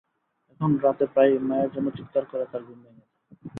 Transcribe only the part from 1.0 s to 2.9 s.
প্রায়ই মায়ের জন্য চিৎকার করে তার ঘুম